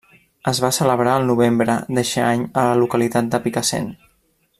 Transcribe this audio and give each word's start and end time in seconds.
Es 0.51 0.59
va 0.63 0.69
celebrar 0.77 1.11
al 1.17 1.27
novembre 1.27 1.75
d'eixe 1.97 2.25
any 2.31 2.47
a 2.63 2.67
la 2.69 2.81
localitat 2.85 3.29
de 3.37 3.41
Picassent. 3.45 3.93